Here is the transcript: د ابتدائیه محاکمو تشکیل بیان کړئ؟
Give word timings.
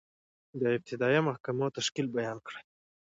د 0.61 0.63
ابتدائیه 0.77 1.21
محاکمو 1.27 1.73
تشکیل 1.77 2.07
بیان 2.15 2.37
کړئ؟ 2.47 2.61